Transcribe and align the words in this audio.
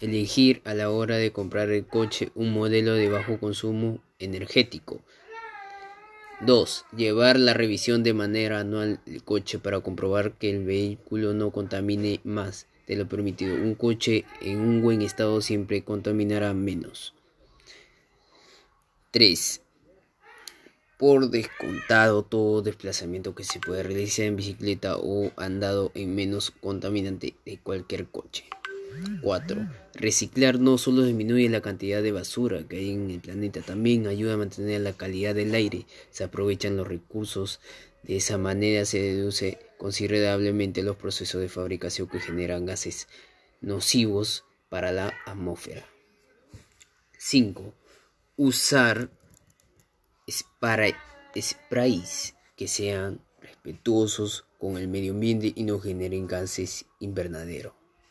Elegir 0.00 0.62
a 0.64 0.72
la 0.72 0.90
hora 0.90 1.16
de 1.16 1.30
comprar 1.30 1.68
el 1.68 1.86
coche 1.86 2.32
un 2.34 2.54
modelo 2.54 2.94
de 2.94 3.10
bajo 3.10 3.38
consumo 3.38 4.02
energético. 4.18 5.02
2. 6.40 6.86
Llevar 6.96 7.38
la 7.38 7.52
revisión 7.52 8.02
de 8.02 8.14
manera 8.14 8.60
anual 8.60 9.00
del 9.04 9.22
coche 9.22 9.58
para 9.58 9.80
comprobar 9.80 10.32
que 10.32 10.48
el 10.48 10.64
vehículo 10.64 11.34
no 11.34 11.50
contamine 11.50 12.20
más 12.24 12.66
de 12.86 12.96
lo 12.96 13.08
permitido. 13.08 13.54
Un 13.56 13.74
coche 13.74 14.24
en 14.40 14.58
un 14.58 14.80
buen 14.80 15.02
estado 15.02 15.42
siempre 15.42 15.82
contaminará 15.82 16.54
menos. 16.54 17.12
3. 19.10 19.60
Por 20.96 21.28
descontado, 21.28 22.22
todo 22.22 22.62
desplazamiento 22.62 23.34
que 23.34 23.44
se 23.44 23.60
puede 23.60 23.82
realizar 23.82 24.24
en 24.24 24.36
bicicleta 24.36 24.96
o 24.96 25.30
andado 25.36 25.92
en 25.94 26.14
menos 26.14 26.52
contaminante 26.52 27.34
de 27.44 27.58
cualquier 27.58 28.06
coche. 28.06 28.44
4. 29.22 29.68
Reciclar 29.94 30.58
no 30.58 30.78
solo 30.78 31.02
disminuye 31.02 31.48
la 31.48 31.60
cantidad 31.60 32.02
de 32.02 32.12
basura 32.12 32.66
que 32.66 32.78
hay 32.78 32.90
en 32.90 33.10
el 33.10 33.20
planeta, 33.20 33.60
también 33.60 34.06
ayuda 34.06 34.34
a 34.34 34.38
mantener 34.38 34.80
la 34.80 34.92
calidad 34.92 35.34
del 35.34 35.54
aire, 35.54 35.86
se 36.10 36.24
aprovechan 36.24 36.76
los 36.76 36.88
recursos, 36.88 37.60
de 38.02 38.16
esa 38.16 38.38
manera 38.38 38.84
se 38.84 38.98
reduce 38.98 39.58
considerablemente 39.78 40.82
los 40.82 40.96
procesos 40.96 41.40
de 41.40 41.48
fabricación 41.48 42.08
que 42.08 42.20
generan 42.20 42.66
gases 42.66 43.08
nocivos 43.60 44.44
para 44.68 44.92
la 44.92 45.12
atmósfera. 45.26 45.84
5. 47.18 47.74
Usar 48.36 49.10
sprays 51.38 52.34
que 52.56 52.68
sean 52.68 53.20
respetuosos 53.40 54.46
con 54.58 54.76
el 54.78 54.88
medio 54.88 55.12
ambiente 55.12 55.52
y 55.54 55.64
no 55.64 55.78
generen 55.80 56.26
gases 56.26 56.86
invernaderos. 57.00 57.79